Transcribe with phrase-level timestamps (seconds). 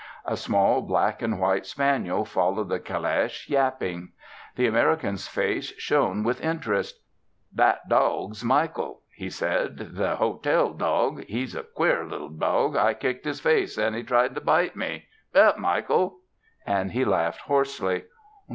[0.25, 4.13] A small black and white spaniel followed the caleche, yapping.
[4.55, 7.03] The American's face shone with interest.
[7.53, 11.25] "That dawg's Michael," he said, "the hotel dawg.
[11.25, 12.75] He's a queer little dawg.
[12.75, 15.05] I kicked his face; and he tried to bite me.
[15.35, 16.17] Hup, Michael!"
[16.65, 18.05] And he laughed hoarsely.